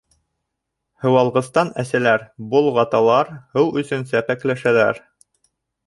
Һыуалғыстан 1.05 1.69
әсәләр, 1.85 2.25
болғаталар, 2.55 3.33
һыу 3.55 3.71
өсөн 3.83 4.11
сәпәкләшәләр... 4.15 5.07